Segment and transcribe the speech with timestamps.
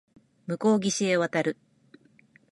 [0.47, 1.57] 向こう岸へ渡る